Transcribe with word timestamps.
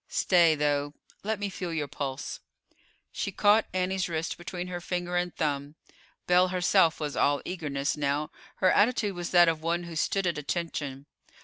Stay 0.09 0.55
though, 0.55 0.95
let 1.21 1.37
me 1.39 1.47
feel 1.47 1.71
your 1.71 1.87
pulse." 1.87 2.39
She 3.11 3.31
caught 3.31 3.67
Annie's 3.71 4.09
wrist 4.09 4.35
between 4.35 4.65
her 4.65 4.81
finger 4.81 5.15
and 5.15 5.35
thumb. 5.35 5.75
Belle 6.25 6.47
herself 6.47 6.99
was 6.99 7.15
all 7.15 7.39
eagerness 7.45 7.95
now; 7.95 8.31
her 8.55 8.71
attitude 8.71 9.13
was 9.13 9.29
that 9.29 9.47
of 9.47 9.61
one 9.61 9.83
who 9.83 9.95
stood 9.95 10.25
at 10.25 10.39
attention. 10.39 11.05